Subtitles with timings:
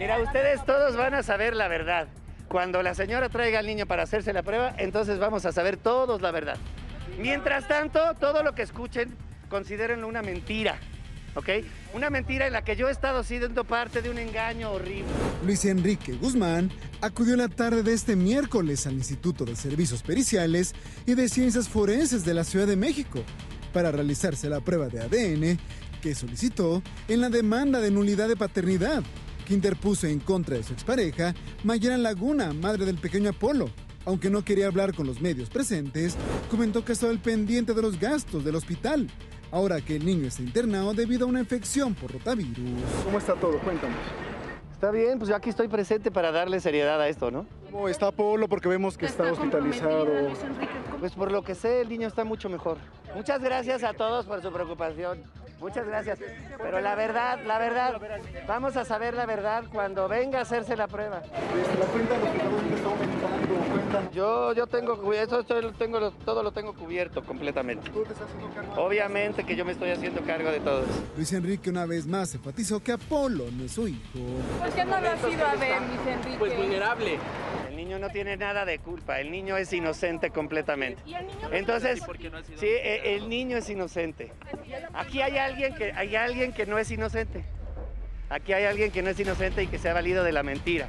[0.00, 2.08] Mira, ustedes todos van a saber la verdad.
[2.48, 6.22] Cuando la señora traiga al niño para hacerse la prueba, entonces vamos a saber todos
[6.22, 6.56] la verdad.
[7.18, 9.14] Mientras tanto, todo lo que escuchen,
[9.50, 10.78] considérenlo una mentira.
[11.34, 11.50] ¿Ok?
[11.92, 15.04] Una mentira en la que yo he estado siendo parte de un engaño horrible.
[15.44, 16.70] Luis Enrique Guzmán
[17.02, 20.74] acudió la tarde de este miércoles al Instituto de Servicios Periciales
[21.04, 23.22] y de Ciencias Forenses de la Ciudad de México
[23.74, 25.58] para realizarse la prueba de ADN
[26.00, 29.02] que solicitó en la demanda de nulidad de paternidad
[29.50, 33.68] que interpuso en contra de su expareja, Mayera Laguna, madre del pequeño Apolo.
[34.06, 36.16] Aunque no quería hablar con los medios presentes,
[36.48, 39.08] comentó que estaba al pendiente de los gastos del hospital,
[39.50, 42.54] ahora que el niño está internado debido a una infección por rotavirus.
[43.04, 43.58] ¿Cómo está todo?
[43.58, 43.98] Cuéntanos.
[44.70, 47.44] Está bien, pues yo aquí estoy presente para darle seriedad a esto, ¿no?
[47.72, 48.46] ¿Cómo está Apolo?
[48.46, 50.06] Porque vemos que está, hospitalizado.
[51.00, 52.78] Pues por lo que sé, el niño está mucho mejor.
[53.16, 55.24] Muchas gracias a todos por su preocupación.
[55.60, 56.18] Muchas gracias.
[56.58, 58.00] Pero la verdad, la verdad,
[58.48, 61.20] vamos a saber la verdad cuando venga a hacerse la prueba.
[61.20, 64.10] La cuenta del hospital ¿dónde está aumentando.
[64.12, 67.90] Yo, yo tengo cubierto, eso esto tengo, todo lo tengo cubierto completamente.
[67.90, 68.82] ¿Tú te estás haciendo cargo?
[68.82, 71.02] Obviamente que yo me estoy haciendo cargo de todo eso.
[71.16, 74.00] Luis Enrique una vez más enfatizó que Apolo no es su hijo.
[74.58, 76.38] ¿Por qué no lo has ido a ver, Luis Enrique?
[76.38, 77.18] Pues vulnerable.
[77.90, 81.02] El niño no tiene nada de culpa, el niño es inocente completamente.
[81.04, 82.60] ¿Y el niño Entonces, ¿Por qué no ha sido?
[82.60, 84.30] sí, e- el niño es inocente.
[84.94, 87.44] Aquí hay alguien que hay alguien que no es inocente.
[88.28, 90.86] Aquí hay alguien que no es inocente y que se ha valido de la mentira.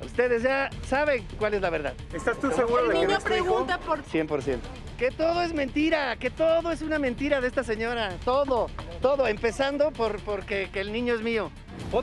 [0.00, 1.94] Ustedes ya saben cuál es la verdad.
[2.14, 4.58] ¿Estás tú seguro El de que no niño pregunta por 100%.
[4.98, 8.10] Que todo es mentira, que todo es una mentira de esta señora.
[8.24, 11.50] Todo, todo, empezando por porque que el niño es mío.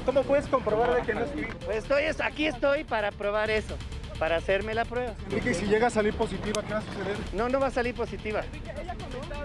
[0.05, 1.57] ¿Cómo puedes comprobar de que no es tu hijo?
[1.65, 3.77] Pues estoy, aquí estoy para probar eso,
[4.19, 5.13] para hacerme la prueba.
[5.25, 7.17] Enrique, y si llega a salir positiva, ¿qué va a suceder?
[7.33, 8.41] No, no va a salir positiva.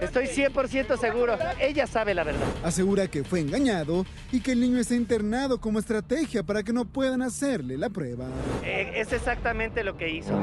[0.01, 1.37] Estoy 100% seguro.
[1.59, 2.45] Ella sabe la verdad.
[2.63, 6.83] Asegura que fue engañado y que el niño está internado como estrategia para que no
[6.85, 8.25] puedan hacerle la prueba.
[8.63, 10.33] Eh, es exactamente lo que hizo.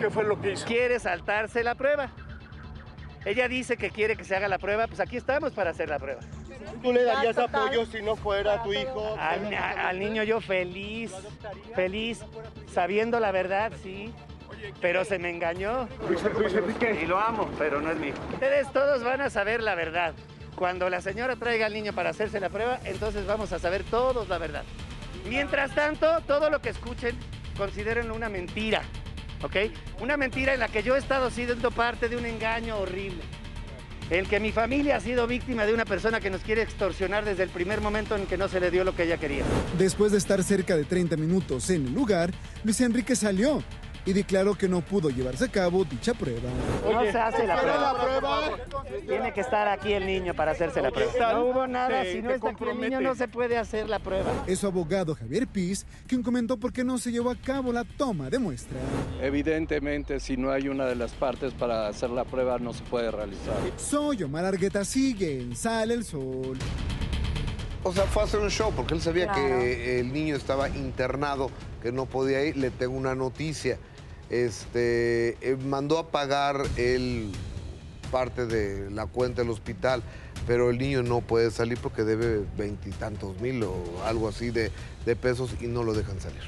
[0.00, 0.66] ¿Qué fue lo que hizo?
[0.66, 2.10] Quiere saltarse la prueba.
[3.24, 5.98] Ella dice que quiere que se haga la prueba, pues aquí estamos para hacer la
[5.98, 6.20] prueba.
[6.82, 9.16] ¿Tú le darías apoyo si no fuera tu hijo?
[9.18, 11.12] Al, a- al niño yo feliz,
[11.74, 12.20] feliz,
[12.72, 14.12] sabiendo la verdad, sí.
[14.80, 15.88] Pero se me engañó.
[17.02, 18.18] Y lo amo, pero no es mi hijo.
[18.32, 20.14] Ustedes todos van a saber la verdad.
[20.56, 24.28] Cuando la señora traiga al niño para hacerse la prueba, entonces vamos a saber todos
[24.28, 24.64] la verdad.
[25.28, 27.16] Mientras tanto, todo lo que escuchen,
[27.56, 28.82] considérenlo una mentira.
[29.42, 29.56] ¿Ok?
[30.00, 33.22] Una mentira en la que yo he estado siendo parte de un engaño horrible.
[34.08, 37.42] El que mi familia ha sido víctima de una persona que nos quiere extorsionar desde
[37.42, 39.42] el primer momento en que no se le dio lo que ella quería.
[39.76, 42.30] Después de estar cerca de 30 minutos en el lugar,
[42.62, 43.64] Luis Enrique salió
[44.06, 46.48] y declaró que no pudo llevarse a cabo dicha prueba.
[46.84, 47.92] no se hace la ¿Pero prueba.
[47.92, 49.00] la prueba?
[49.06, 51.32] Tiene que estar aquí el niño para hacerse la prueba.
[51.32, 54.30] No hubo nada, si no está aquí el niño no se puede hacer la prueba.
[54.46, 57.84] Es su abogado Javier Piz quien comentó por qué no se llevó a cabo la
[57.84, 58.78] toma de muestra.
[59.20, 63.10] Evidentemente, si no hay una de las partes para hacer la prueba, no se puede
[63.10, 63.56] realizar.
[63.76, 66.56] Soy Omar Argueta, sigue en Sale el Sol.
[67.82, 71.50] O sea, fue a hacer un show porque él sabía que el niño estaba internado,
[71.82, 72.56] que no podía ir.
[72.56, 73.78] Le tengo una noticia.
[74.30, 77.32] Este, eh, mandó a pagar él
[78.10, 80.02] parte de la cuenta del hospital,
[80.46, 84.70] pero el niño no puede salir porque debe veintitantos mil o algo así de,
[85.04, 86.42] de pesos y no lo dejan salir.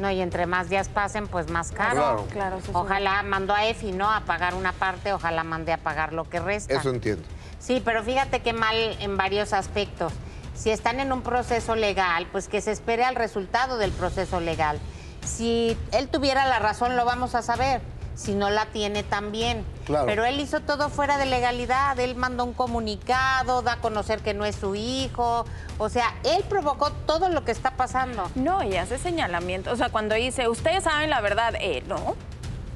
[0.00, 1.94] No, y entre más días pasen, pues más caro.
[1.94, 2.26] Claro.
[2.32, 4.10] Claro, eso es Ojalá mandó a Efi, ¿no?
[4.10, 6.74] A pagar una parte, ojalá mande a pagar lo que resta.
[6.74, 7.22] Eso entiendo.
[7.60, 10.12] Sí, pero fíjate qué mal en varios aspectos.
[10.54, 14.80] Si están en un proceso legal, pues que se espere al resultado del proceso legal.
[15.24, 17.80] Si él tuviera la razón, lo vamos a saber.
[18.14, 19.64] Si no la tiene, también.
[19.86, 20.06] Claro.
[20.06, 21.98] Pero él hizo todo fuera de legalidad.
[21.98, 25.44] Él mandó un comunicado, da a conocer que no es su hijo.
[25.78, 28.30] O sea, él provocó todo lo que está pasando.
[28.36, 29.72] No, y hace señalamiento.
[29.72, 32.14] O sea, cuando dice, ustedes saben la verdad, eh, no.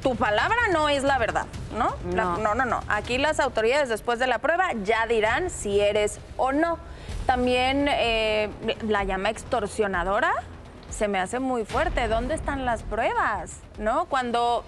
[0.02, 1.94] Tu palabra no es la verdad, ¿no?
[2.14, 2.80] La- no, no, no.
[2.88, 6.78] Aquí las autoridades después de la prueba ya dirán si eres o no.
[7.26, 8.48] También eh,
[8.88, 10.32] la llama extorsionadora
[10.90, 12.08] se me hace muy fuerte.
[12.08, 13.56] ¿Dónde están las pruebas?
[13.78, 14.06] ¿No?
[14.06, 14.64] Cuando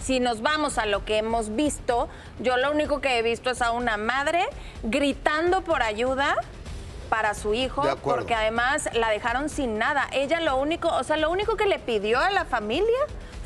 [0.00, 2.08] si nos vamos a lo que hemos visto,
[2.40, 4.44] yo lo único que he visto es a una madre
[4.82, 6.34] gritando por ayuda
[7.08, 8.20] para su hijo, De acuerdo.
[8.20, 10.08] porque además la dejaron sin nada.
[10.12, 12.98] Ella lo único, o sea, lo único que le pidió a la familia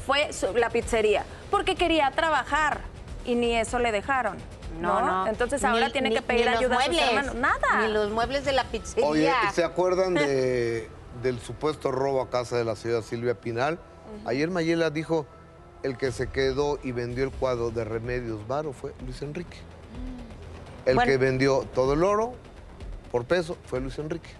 [0.06, 2.80] fue su- la pizzería, porque quería trabajar
[3.24, 4.36] y ni eso le dejaron.
[4.80, 5.26] No, No, no.
[5.26, 7.34] Entonces Ni- ahora tiene ni- que pedir ni los ayuda a sus muebles, hermanos.
[7.34, 7.80] Nada.
[7.86, 9.08] Ni los muebles de la pizzería.
[9.08, 10.88] Oye, ¿se acuerdan de,
[11.22, 13.78] del supuesto robo a casa de la señora Silvia Pinal?
[14.24, 15.26] Ayer Mayela dijo,
[15.82, 19.58] el que se quedó y vendió el cuadro de Remedios Varo fue Luis Enrique.
[20.84, 21.10] El Bueno.
[21.10, 22.34] que vendió todo el oro
[23.10, 24.30] por peso fue Luis Enrique.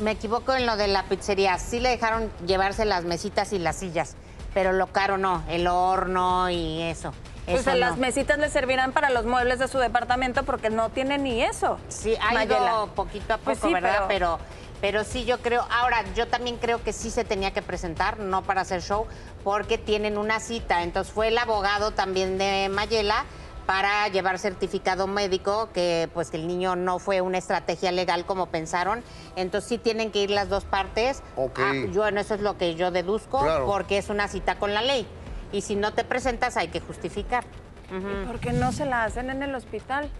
[0.00, 1.58] Me equivoco en lo de la pizzería.
[1.58, 4.16] Sí le dejaron llevarse las mesitas y las sillas,
[4.54, 7.12] pero lo caro no, el horno y eso.
[7.46, 7.96] Pues Eso las no.
[8.02, 11.78] mesitas le servirán para los muebles de su departamento porque no tiene ni eso.
[11.88, 12.58] Sí, ha Mayela.
[12.70, 14.04] ido poquito a poco, Pues sí, ¿verdad?
[14.08, 14.61] pero- Pero...
[14.82, 15.64] pero sí, yo creo.
[15.70, 19.06] Ahora, yo también creo que sí se tenía que presentar, no para hacer show,
[19.44, 20.82] porque tienen una cita.
[20.82, 23.24] Entonces fue el abogado también de Mayela
[23.64, 28.46] para llevar certificado médico, que pues que el niño no fue una estrategia legal como
[28.46, 29.04] pensaron.
[29.36, 31.22] Entonces sí tienen que ir las dos partes.
[31.36, 31.60] Ok.
[31.62, 33.66] Ah, yo en eso es lo que yo deduzco, Claro.
[33.66, 35.06] porque es una cita con la ley.
[35.52, 37.44] Y si no te presentas hay que justificar.
[37.88, 40.10] ¿Y por qué no se la hacen en el hospital?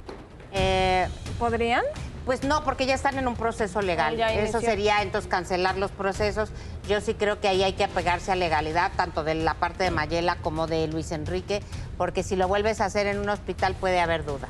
[0.53, 1.83] Eh, ¿Podrían?
[2.25, 4.21] Pues no, porque ya están en un proceso legal.
[4.21, 6.51] Ah, Eso sería entonces cancelar los procesos.
[6.89, 9.91] Yo sí creo que ahí hay que apegarse a legalidad, tanto de la parte de
[9.91, 11.63] Mayela como de Luis Enrique,
[11.99, 14.49] porque si lo vuelves a hacer en un hospital puede haber duda.